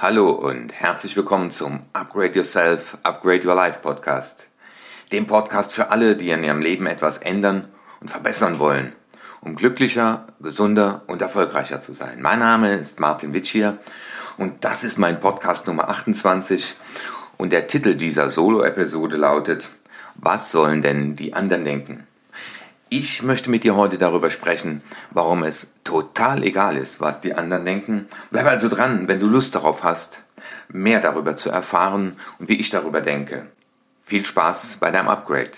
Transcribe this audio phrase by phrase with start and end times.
[0.00, 4.46] Hallo und herzlich willkommen zum Upgrade Yourself, Upgrade Your Life Podcast.
[5.10, 7.64] Dem Podcast für alle, die in ihrem Leben etwas ändern
[8.00, 8.92] und verbessern wollen,
[9.40, 12.22] um glücklicher, gesunder und erfolgreicher zu sein.
[12.22, 13.78] Mein Name ist Martin Witsch hier
[14.36, 16.76] und das ist mein Podcast Nummer 28
[17.36, 19.68] und der Titel dieser Solo-Episode lautet
[20.14, 22.07] Was sollen denn die anderen denken?
[22.90, 27.66] Ich möchte mit dir heute darüber sprechen, warum es total egal ist, was die anderen
[27.66, 28.08] denken.
[28.30, 30.22] Bleib also dran, wenn du Lust darauf hast,
[30.68, 33.46] mehr darüber zu erfahren und wie ich darüber denke.
[34.02, 35.50] Viel Spaß bei deinem Upgrade.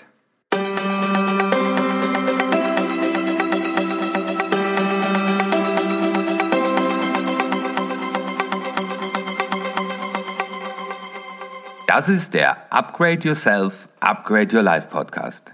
[11.87, 15.53] Das ist der Upgrade Yourself, Upgrade Your Life Podcast.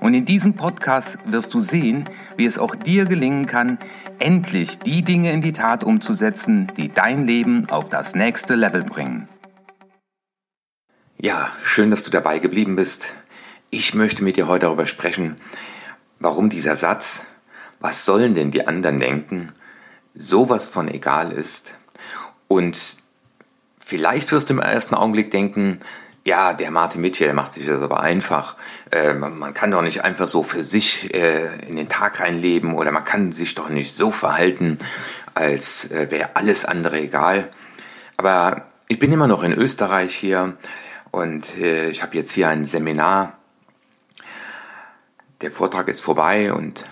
[0.00, 3.78] und in diesem Podcast wirst du sehen, wie es auch dir gelingen kann,
[4.18, 9.28] endlich die Dinge in die Tat umzusetzen, die dein Leben auf das nächste Level bringen.
[11.18, 13.12] Ja, schön, dass du dabei geblieben bist.
[13.68, 15.36] Ich möchte mit dir heute darüber sprechen,
[16.18, 17.24] warum dieser Satz,
[17.78, 19.52] was sollen denn die anderen denken,
[20.14, 21.78] sowas von egal ist.
[22.48, 22.96] Und
[23.78, 25.80] vielleicht wirst du im ersten Augenblick denken,
[26.24, 28.56] ja, der Martin Mitchell macht sich das aber einfach.
[28.90, 32.92] Äh, man, kann doch nicht einfach so für sich äh, in den Tag reinleben oder
[32.92, 34.78] man kann sich doch nicht so verhalten,
[35.34, 37.50] als äh, wäre alles andere egal.
[38.16, 40.56] Aber ich bin immer noch in Österreich hier
[41.10, 43.34] und äh, ich habe jetzt hier ein Seminar.
[45.40, 46.86] Der Vortrag ist vorbei und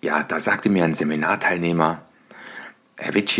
[0.00, 2.02] ja, da sagte mir ein Seminarteilnehmer,
[2.96, 3.38] Herr Witsch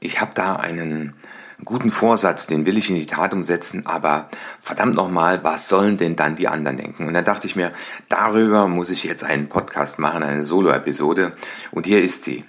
[0.00, 1.14] ich habe da einen
[1.62, 4.28] guten Vorsatz, den will ich in die Tat umsetzen, aber
[4.58, 7.06] verdammt nochmal, was sollen denn dann die anderen denken?
[7.06, 7.72] Und dann dachte ich mir,
[8.08, 11.32] darüber muss ich jetzt einen Podcast machen, eine Solo-Episode.
[11.70, 12.44] Und hier ist sie.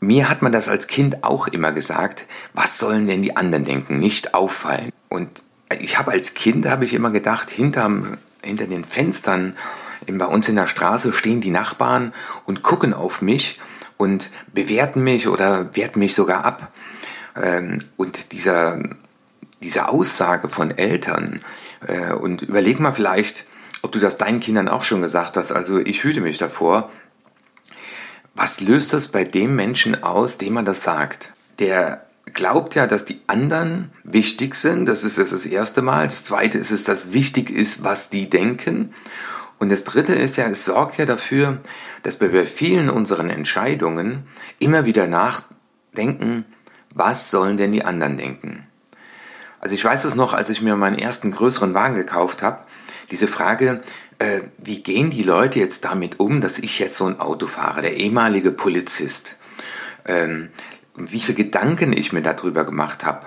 [0.00, 3.98] Mir hat man das als Kind auch immer gesagt, was sollen denn die anderen denken?
[3.98, 4.92] Nicht auffallen.
[5.08, 5.42] Und
[5.80, 9.56] ich habe als Kind, habe ich immer gedacht, hinterm, hinter den Fenstern
[10.06, 12.12] bei uns in der Straße stehen die Nachbarn
[12.44, 13.58] und gucken auf mich
[13.96, 16.70] und bewerten mich oder werten mich sogar ab.
[17.40, 18.78] Ähm, und dieser,
[19.62, 21.40] diese Aussage von Eltern,
[21.86, 23.44] äh, und überleg mal vielleicht,
[23.82, 26.90] ob du das deinen Kindern auch schon gesagt hast, also ich hüte mich davor,
[28.34, 31.32] was löst das bei dem Menschen aus, dem man das sagt?
[31.58, 36.06] Der glaubt ja, dass die anderen wichtig sind, das ist das erste Mal.
[36.06, 38.94] Das zweite ist es, dass wichtig ist, was die denken.
[39.58, 41.58] Und das dritte ist ja, es sorgt ja dafür,
[42.02, 44.26] dass wir bei vielen unseren Entscheidungen
[44.58, 46.44] immer wieder nachdenken,
[46.96, 48.66] was sollen denn die anderen denken?
[49.60, 52.62] Also ich weiß es noch, als ich mir meinen ersten größeren Wagen gekauft habe,
[53.10, 53.82] diese Frage,
[54.18, 57.82] äh, wie gehen die Leute jetzt damit um, dass ich jetzt so ein Auto fahre,
[57.82, 59.36] der ehemalige Polizist?
[60.06, 60.48] Ähm,
[60.96, 63.26] wie viele Gedanken ich mir darüber gemacht habe.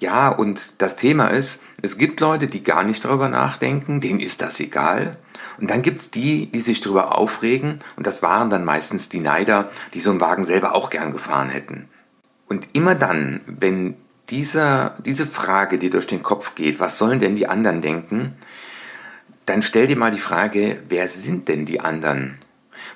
[0.00, 4.42] Ja, und das Thema ist, es gibt Leute, die gar nicht darüber nachdenken, denen ist
[4.42, 5.16] das egal.
[5.60, 9.20] Und dann gibt es die, die sich darüber aufregen, und das waren dann meistens die
[9.20, 11.88] Neider, die so einen Wagen selber auch gern gefahren hätten.
[12.46, 13.96] Und immer dann, wenn
[14.30, 18.34] dieser, diese Frage, die durch den Kopf geht, was sollen denn die anderen denken,
[19.46, 22.38] dann stell dir mal die Frage, wer sind denn die anderen?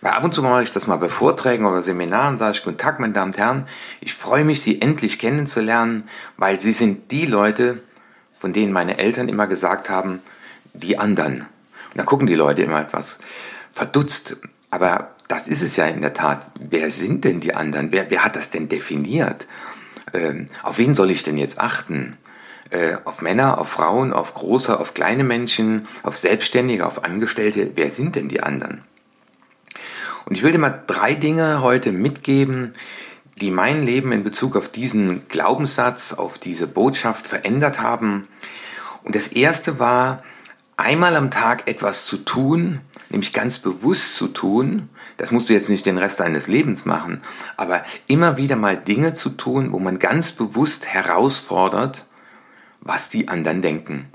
[0.01, 2.79] Weil ab und zu mache ich das mal bei Vorträgen oder Seminaren, sage ich, guten
[2.79, 3.67] Tag, meine Damen und Herren,
[4.01, 7.83] ich freue mich, Sie endlich kennenzulernen, weil Sie sind die Leute,
[8.37, 10.21] von denen meine Eltern immer gesagt haben,
[10.73, 11.41] die anderen.
[11.41, 13.19] Und dann gucken die Leute immer etwas
[13.73, 14.37] verdutzt.
[14.71, 16.47] Aber das ist es ja in der Tat.
[16.59, 17.93] Wer sind denn die anderen?
[17.93, 19.47] Wer, wer hat das denn definiert?
[20.13, 22.17] Ähm, auf wen soll ich denn jetzt achten?
[22.71, 27.73] Äh, auf Männer, auf Frauen, auf große, auf kleine Menschen, auf Selbstständige, auf Angestellte?
[27.75, 28.83] Wer sind denn die anderen?
[30.27, 32.75] Und ich will dir mal drei Dinge heute mitgeben,
[33.41, 38.29] die mein Leben in Bezug auf diesen Glaubenssatz, auf diese Botschaft verändert haben.
[39.05, 40.23] Und das erste war,
[40.79, 42.81] einmal am Tag etwas zu tun,
[43.11, 47.21] nämlich ganz bewusst zu tun, das musst du jetzt nicht den Rest deines Lebens machen,
[47.57, 52.07] aber immer wieder mal Dinge zu tun, wo man ganz bewusst herausfordert,
[52.81, 54.09] was die anderen denken.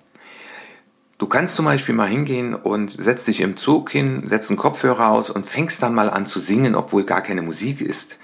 [1.18, 5.10] Du kannst zum Beispiel mal hingehen und setzt dich im Zug hin, setzt einen Kopfhörer
[5.10, 8.18] aus und fängst dann mal an zu singen, obwohl gar keine Musik ist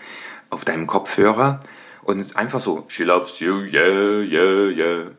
[0.49, 1.59] auf deinem Kopfhörer
[2.03, 5.11] und einfach so, she loves you, yeah, yeah, yeah.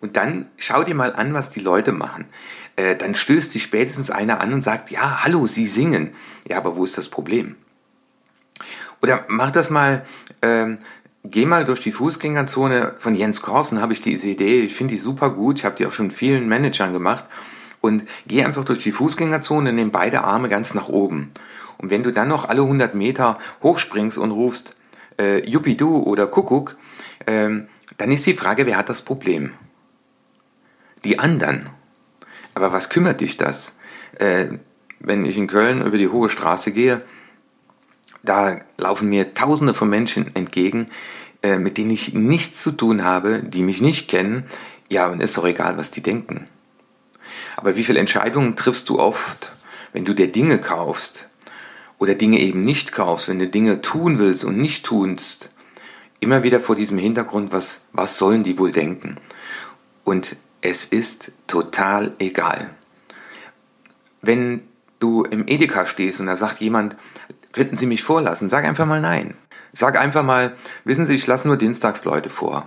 [0.00, 2.26] Und dann schau dir mal an, was die Leute machen.
[2.76, 6.10] Äh, dann stößt dich spätestens einer an und sagt, ja, hallo, Sie singen.
[6.48, 7.56] Ja, aber wo ist das Problem?
[9.02, 10.04] Oder mach das mal,
[10.42, 10.78] ähm,
[11.24, 15.00] geh mal durch die Fußgängerzone von Jens Korsen, habe ich diese Idee, ich finde die
[15.00, 17.24] super gut, ich habe die auch schon vielen Managern gemacht.
[17.80, 21.32] Und geh einfach durch die Fußgängerzone, nimm beide Arme ganz nach oben.
[21.76, 24.74] Und wenn du dann noch alle 100 Meter hochspringst und rufst,
[25.20, 26.76] äh, Jupidu oder Kuckuck,
[27.26, 27.68] ähm,
[27.98, 29.52] dann ist die Frage, wer hat das Problem?
[31.04, 31.68] Die anderen.
[32.54, 33.74] Aber was kümmert dich das?
[34.18, 34.58] Äh,
[35.00, 37.04] wenn ich in Köln über die Hohe Straße gehe,
[38.22, 40.88] da laufen mir Tausende von Menschen entgegen,
[41.42, 44.44] äh, mit denen ich nichts zu tun habe, die mich nicht kennen.
[44.90, 46.46] Ja, und ist doch egal, was die denken.
[47.56, 49.52] Aber wie viele Entscheidungen triffst du oft,
[49.92, 51.28] wenn du dir Dinge kaufst
[51.98, 55.50] oder Dinge eben nicht kaufst, wenn du Dinge tun willst und nicht tunst?
[56.20, 59.16] Immer wieder vor diesem Hintergrund, was, was sollen die wohl denken?
[60.04, 62.70] Und es ist total egal.
[64.22, 64.62] Wenn
[64.98, 66.96] du im Edeka stehst und da sagt jemand,
[67.52, 68.48] könnten Sie mich vorlassen?
[68.48, 69.34] Sag einfach mal nein.
[69.72, 72.66] Sag einfach mal, wissen Sie, ich lasse nur dienstags Leute vor.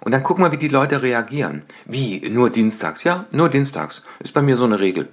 [0.00, 1.64] Und dann guck mal, wie die Leute reagieren.
[1.84, 2.20] Wie?
[2.30, 3.04] Nur dienstags?
[3.04, 4.04] Ja, nur dienstags.
[4.20, 5.08] Ist bei mir so eine Regel.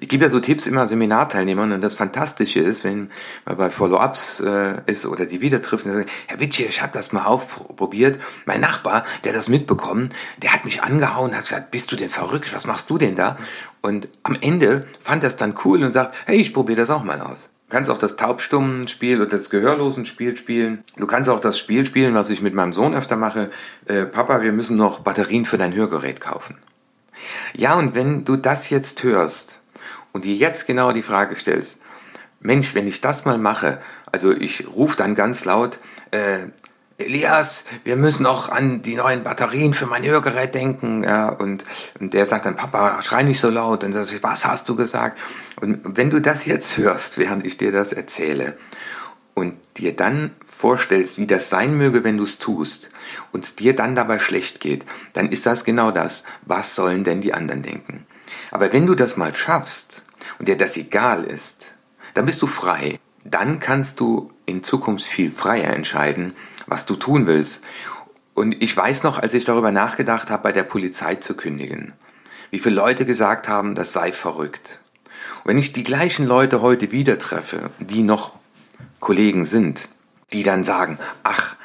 [0.00, 3.10] Ich gebe ja so Tipps immer Seminarteilnehmern und das Fantastische ist, wenn
[3.44, 6.92] man bei Follow-ups äh, ist oder sie wieder trifft und sagt, Herr Witsche, ich habe
[6.92, 8.20] das mal aufprobiert.
[8.46, 10.10] Mein Nachbar, der das mitbekommen,
[10.40, 12.54] der hat mich angehauen, hat gesagt, bist du denn verrückt?
[12.54, 13.38] Was machst du denn da?
[13.82, 17.20] Und am Ende fand das dann cool und sagt, hey, ich probiere das auch mal
[17.20, 17.50] aus.
[17.68, 20.84] Du kannst auch das Taubstummen-Spiel oder das Gehörlosen-Spiel spielen.
[20.96, 23.50] Du kannst auch das Spiel spielen, was ich mit meinem Sohn öfter mache.
[23.86, 26.56] Äh, Papa, wir müssen noch Batterien für dein Hörgerät kaufen.
[27.56, 29.57] Ja, und wenn du das jetzt hörst,
[30.18, 31.78] und dir jetzt genau die Frage stellst,
[32.40, 33.80] Mensch, wenn ich das mal mache,
[34.10, 35.78] also ich rufe dann ganz laut,
[36.10, 36.38] äh,
[36.96, 41.04] Elias, wir müssen auch an die neuen Batterien für mein Hörgerät denken.
[41.04, 41.64] Ja, und,
[42.00, 43.84] und der sagt dann, Papa, schrei nicht so laut.
[43.84, 45.16] Und dann sag ich, was hast du gesagt?
[45.60, 48.58] Und wenn du das jetzt hörst, während ich dir das erzähle,
[49.34, 52.90] und dir dann vorstellst, wie das sein möge, wenn du es tust,
[53.30, 56.24] und dir dann dabei schlecht geht, dann ist das genau das.
[56.44, 58.04] Was sollen denn die anderen denken?
[58.50, 60.02] Aber wenn du das mal schaffst
[60.38, 61.74] und dir das egal ist,
[62.14, 62.98] dann bist du frei.
[63.24, 66.34] Dann kannst du in Zukunft viel freier entscheiden,
[66.66, 67.64] was du tun willst.
[68.34, 71.92] Und ich weiß noch, als ich darüber nachgedacht habe, bei der Polizei zu kündigen,
[72.50, 74.80] wie viele Leute gesagt haben, das sei verrückt.
[75.42, 78.36] Und wenn ich die gleichen Leute heute wieder treffe, die noch
[79.00, 79.88] Kollegen sind,
[80.32, 81.56] die dann sagen, ach,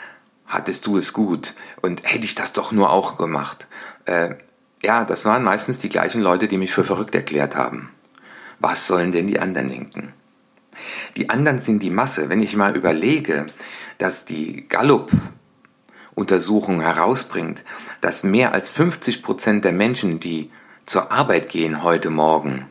[0.46, 3.68] hattest du es gut und hätte ich das doch nur auch gemacht.
[4.06, 4.36] Äh,
[4.84, 7.90] ja, das waren meistens die gleichen Leute, die mich für verrückt erklärt haben.
[8.64, 10.14] Was sollen denn die anderen denken?
[11.18, 12.30] Die anderen sind die Masse.
[12.30, 13.48] Wenn ich mal überlege,
[13.98, 17.66] dass die Gallup-Untersuchung herausbringt,
[18.00, 20.50] dass mehr als 50 Prozent der Menschen, die
[20.86, 22.68] zur Arbeit gehen heute Morgen,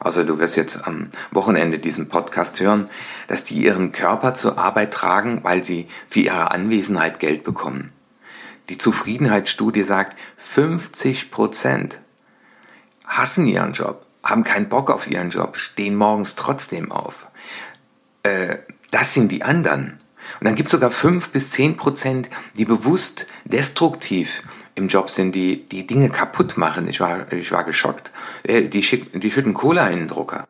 [0.00, 2.88] also du wirst jetzt am Wochenende diesen Podcast hören,
[3.26, 7.92] dass die ihren Körper zur Arbeit tragen, weil sie für ihre Anwesenheit Geld bekommen.
[8.70, 12.00] Die Zufriedenheitsstudie sagt, 50 Prozent
[13.06, 17.28] hassen ihren Job, haben keinen Bock auf ihren Job, stehen morgens trotzdem auf.
[18.22, 18.58] Äh,
[18.90, 19.98] das sind die anderen.
[20.40, 24.42] Und dann gibt es sogar 5 bis 10 Prozent, die bewusst destruktiv
[24.74, 26.88] im Job sind, die die Dinge kaputt machen.
[26.88, 28.10] Ich war, ich war geschockt.
[28.42, 30.46] Äh, die, schick, die schütten Cola in den Drucker.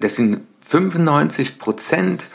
[0.00, 2.28] Das sind 95 Prozent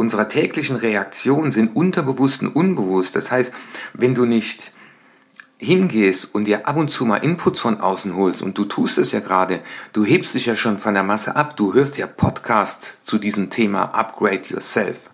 [0.00, 3.14] unserer täglichen Reaktionen sind unterbewusst und unbewusst.
[3.14, 3.52] Das heißt,
[3.92, 4.72] wenn du nicht
[5.60, 9.12] hingehst und dir ab und zu mal Inputs von außen holst, und du tust es
[9.12, 9.60] ja gerade,
[9.92, 13.50] du hebst dich ja schon von der Masse ab, du hörst ja Podcasts zu diesem
[13.50, 15.10] Thema Upgrade Yourself.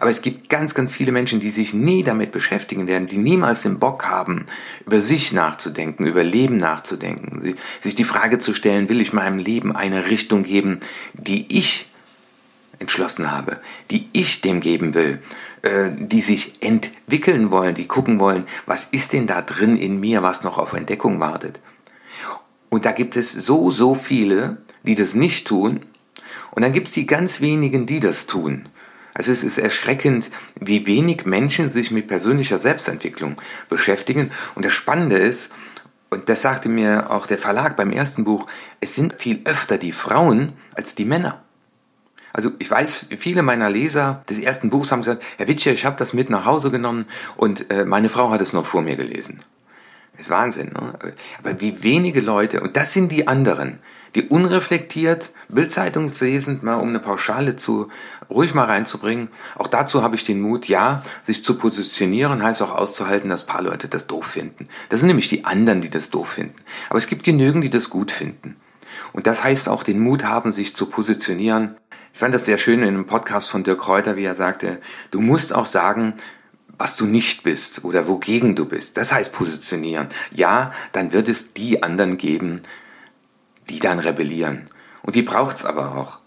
[0.00, 3.62] Aber es gibt ganz, ganz viele Menschen, die sich nie damit beschäftigen werden, die niemals
[3.62, 4.46] den Bock haben,
[4.86, 9.74] über sich nachzudenken, über Leben nachzudenken, sich die Frage zu stellen, will ich meinem Leben
[9.74, 10.80] eine Richtung geben,
[11.14, 11.86] die ich
[12.80, 13.58] entschlossen habe,
[13.90, 15.20] die ich dem geben will,
[15.62, 20.44] die sich entwickeln wollen, die gucken wollen, was ist denn da drin in mir, was
[20.44, 21.60] noch auf Entdeckung wartet.
[22.70, 25.80] Und da gibt es so, so viele, die das nicht tun.
[26.50, 28.68] Und dann gibt es die ganz wenigen, die das tun.
[29.14, 33.36] Also es ist erschreckend, wie wenig Menschen sich mit persönlicher Selbstentwicklung
[33.68, 34.30] beschäftigen.
[34.54, 35.52] Und das Spannende ist,
[36.10, 38.46] und das sagte mir auch der Verlag beim ersten Buch,
[38.80, 41.42] es sind viel öfter die Frauen als die Männer.
[42.38, 45.96] Also ich weiß, viele meiner Leser des ersten Buchs haben gesagt, Herr Witscher, ich habe
[45.96, 47.04] das mit nach Hause genommen
[47.36, 49.40] und äh, meine Frau hat es noch vor mir gelesen.
[50.12, 50.68] Das ist Wahnsinn.
[50.68, 50.94] Ne?
[51.40, 53.80] Aber wie wenige Leute, und das sind die anderen,
[54.14, 57.88] die unreflektiert, Bildzeitung lesend, mal um eine Pauschale zu
[58.30, 59.30] ruhig mal reinzubringen.
[59.56, 63.62] Auch dazu habe ich den Mut, ja, sich zu positionieren, heißt auch auszuhalten, dass paar
[63.62, 64.68] Leute das doof finden.
[64.90, 66.54] Das sind nämlich die anderen, die das doof finden.
[66.88, 68.54] Aber es gibt genügend, die das gut finden.
[69.12, 71.76] Und das heißt auch den Mut haben, sich zu positionieren.
[72.18, 74.80] Ich fand das sehr schön in einem Podcast von Dirk Kräuter, wie er sagte,
[75.12, 76.14] du musst auch sagen,
[76.76, 78.96] was du nicht bist oder wogegen du bist.
[78.96, 80.08] Das heißt positionieren.
[80.34, 82.62] Ja, dann wird es die anderen geben,
[83.70, 84.64] die dann rebellieren.
[85.02, 86.18] Und die braucht's aber auch.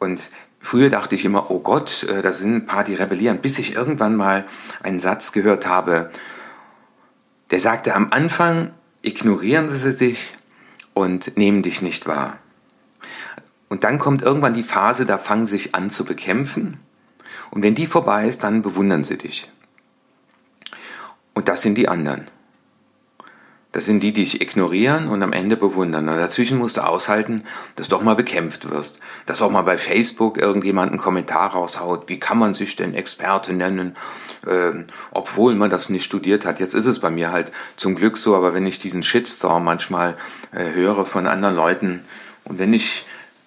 [0.00, 0.20] Und
[0.58, 3.72] früher dachte ich immer, oh Gott, äh, da sind ein paar, die rebellieren, bis ich
[3.72, 4.46] irgendwann mal
[4.82, 6.10] einen Satz gehört habe,
[7.52, 10.32] der sagte, am Anfang ignorieren sie sich
[10.92, 12.40] und nehmen dich nicht wahr.
[13.68, 16.78] Und dann kommt irgendwann die Phase, da fangen sie sich an zu bekämpfen.
[17.50, 19.50] Und wenn die vorbei ist, dann bewundern sie dich.
[21.34, 22.26] Und das sind die anderen.
[23.72, 26.08] Das sind die, die dich ignorieren und am Ende bewundern.
[26.08, 27.44] Und dazwischen musst du aushalten,
[27.74, 29.00] dass du auch mal bekämpft wirst.
[29.26, 32.08] Dass auch mal bei Facebook irgendjemand einen Kommentar raushaut.
[32.08, 33.94] Wie kann man sich denn Experte nennen,
[34.46, 36.58] äh, obwohl man das nicht studiert hat?
[36.58, 40.16] Jetzt ist es bei mir halt zum Glück so, aber wenn ich diesen Shitstorm manchmal
[40.52, 42.04] äh, höre von anderen Leuten
[42.44, 43.04] und wenn ich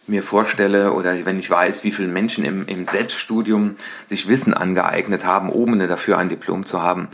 [0.10, 3.76] mir vorstelle oder wenn ich weiß, wie viele Menschen im, im Selbststudium
[4.08, 7.08] sich Wissen angeeignet haben, ohne dafür ein Diplom zu haben,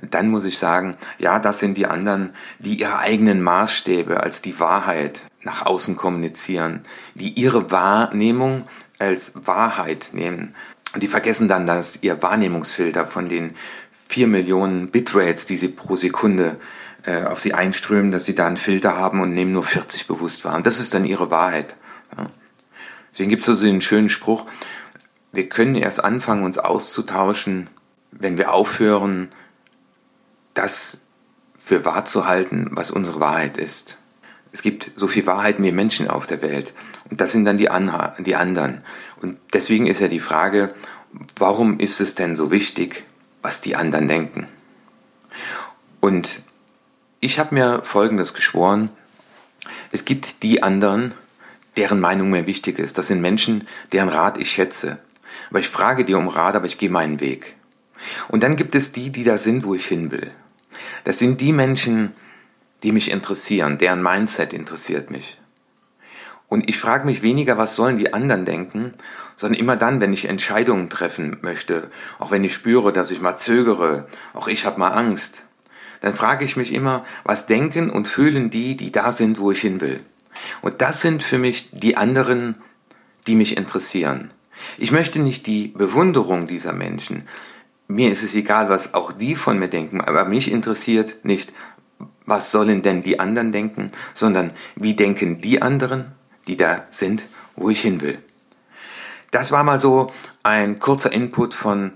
[0.00, 4.58] dann muss ich sagen, ja, das sind die anderen, die ihre eigenen Maßstäbe als die
[4.58, 6.82] Wahrheit nach außen kommunizieren,
[7.14, 8.64] die ihre Wahrnehmung
[8.98, 10.54] als Wahrheit nehmen.
[10.94, 13.54] Und die vergessen dann, dass ihr Wahrnehmungsfilter von den
[14.08, 16.58] vier Millionen Bitrates, die sie pro Sekunde
[17.04, 20.44] äh, auf sie einströmen, dass sie da einen Filter haben und nehmen nur 40 bewusst
[20.44, 20.54] wahr.
[20.54, 21.76] Und das ist dann ihre Wahrheit.
[23.12, 24.46] Deswegen gibt es so einen schönen Spruch,
[25.32, 27.68] wir können erst anfangen, uns auszutauschen,
[28.10, 29.28] wenn wir aufhören,
[30.54, 30.98] das
[31.58, 33.96] für wahr zu halten, was unsere Wahrheit ist.
[34.52, 36.74] Es gibt so viel Wahrheit wie Menschen auf der Welt.
[37.08, 38.82] Und das sind dann die, Anha die anderen.
[39.20, 40.74] Und deswegen ist ja die Frage,
[41.36, 43.04] warum ist es denn so wichtig,
[43.40, 44.46] was die anderen denken?
[46.00, 46.42] Und
[47.20, 48.90] ich habe mir Folgendes geschworen.
[49.90, 51.14] Es gibt die anderen,
[51.76, 52.98] deren Meinung mir wichtig ist.
[52.98, 54.98] Das sind Menschen, deren Rat ich schätze.
[55.50, 57.56] Aber ich frage dir um Rat, aber ich gehe meinen Weg.
[58.28, 60.30] Und dann gibt es die, die da sind, wo ich hin will.
[61.04, 62.12] Das sind die Menschen,
[62.82, 65.38] die mich interessieren, deren Mindset interessiert mich.
[66.48, 68.92] Und ich frage mich weniger, was sollen die anderen denken,
[69.36, 73.38] sondern immer dann, wenn ich Entscheidungen treffen möchte, auch wenn ich spüre, dass ich mal
[73.38, 75.44] zögere, auch ich habe mal Angst,
[76.02, 79.60] dann frage ich mich immer, was denken und fühlen die, die da sind, wo ich
[79.60, 80.00] hin will.
[80.60, 82.56] Und das sind für mich die anderen,
[83.26, 84.30] die mich interessieren.
[84.78, 87.26] Ich möchte nicht die Bewunderung dieser Menschen,
[87.88, 91.52] mir ist es egal, was auch die von mir denken, aber mich interessiert nicht,
[92.24, 96.12] was sollen denn die anderen denken, sondern wie denken die anderen,
[96.46, 98.18] die da sind, wo ich hin will.
[99.30, 101.92] Das war mal so ein kurzer Input von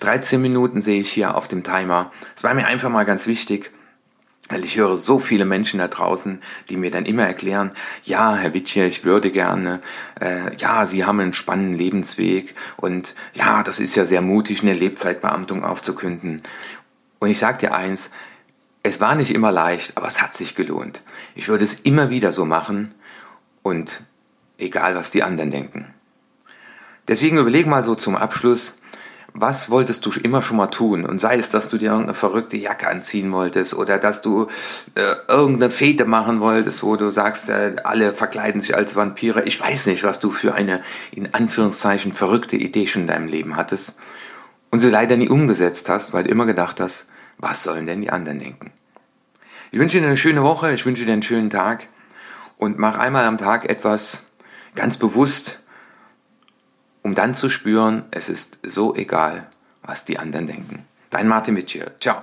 [0.00, 2.10] 13 Minuten sehe ich hier auf dem Timer.
[2.34, 3.70] Es war mir einfach mal ganz wichtig,
[4.48, 7.70] weil ich höre so viele Menschen da draußen, die mir dann immer erklären,
[8.02, 9.80] ja, Herr Wittje, ich würde gerne,
[10.20, 14.72] äh, ja, Sie haben einen spannenden Lebensweg und ja, das ist ja sehr mutig, eine
[14.72, 16.42] Lebzeitbeamtung aufzukünden.
[17.18, 18.10] Und ich sage dir eins,
[18.82, 21.02] es war nicht immer leicht, aber es hat sich gelohnt.
[21.34, 22.94] Ich würde es immer wieder so machen
[23.62, 24.02] und
[24.56, 25.92] egal, was die anderen denken.
[27.06, 28.77] Deswegen überleg mal so zum Abschluss,
[29.40, 31.04] was wolltest du immer schon mal tun?
[31.04, 34.48] Und sei es, dass du dir irgendeine verrückte Jacke anziehen wolltest oder dass du
[34.94, 39.44] äh, irgendeine Fete machen wolltest, wo du sagst, äh, alle verkleiden sich als Vampire.
[39.44, 43.56] Ich weiß nicht, was du für eine, in Anführungszeichen, verrückte Idee schon in deinem Leben
[43.56, 43.94] hattest
[44.70, 47.06] und sie leider nie umgesetzt hast, weil du immer gedacht hast,
[47.38, 48.72] was sollen denn die anderen denken?
[49.70, 51.88] Ich wünsche dir eine schöne Woche, ich wünsche dir einen schönen Tag
[52.56, 54.24] und mach einmal am Tag etwas
[54.74, 55.62] ganz bewusst,
[57.02, 59.46] um dann zu spüren, es ist so egal,
[59.82, 60.84] was die anderen denken.
[61.10, 61.92] Dein Martin Witschier.
[62.00, 62.22] Ciao.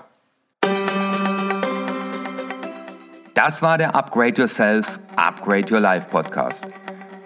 [3.33, 6.65] Das war der Upgrade Yourself, Upgrade Your Life Podcast.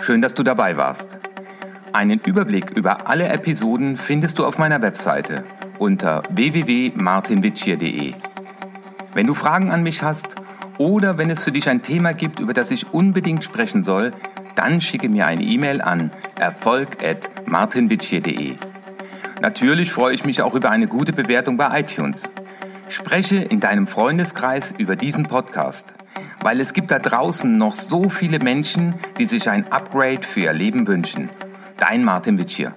[0.02, 1.18] Schön, dass du dabei warst.
[1.94, 5.44] Einen Überblick über alle Episoden findest du auf meiner Webseite
[5.80, 8.14] unter www.martinwitschier.de.
[9.14, 10.36] Wenn du Fragen an mich hast
[10.78, 14.14] oder wenn es für dich ein Thema gibt, über das ich unbedingt sprechen soll,
[14.56, 16.12] dann schicke mir eine E-Mail an
[17.50, 18.56] erfolg.martinwitschier.de.
[19.42, 22.30] Natürlich freue ich mich auch über eine gute Bewertung bei iTunes.
[22.90, 25.86] Spreche in deinem Freundeskreis über diesen Podcast,
[26.42, 30.54] weil es gibt da draußen noch so viele Menschen, die sich ein Upgrade für ihr
[30.54, 31.30] Leben wünschen.
[31.78, 32.74] Dein Martin Witschier.